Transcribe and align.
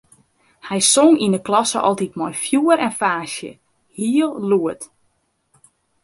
Hy 0.67 0.79
song 0.93 1.15
yn 1.25 1.37
'e 1.37 1.41
klasse 1.47 1.79
altyd 1.87 2.13
mei 2.19 2.35
fjoer 2.43 2.79
en 2.85 2.93
faasje, 2.99 3.51
hiel 3.97 4.33
lûd. 4.49 4.81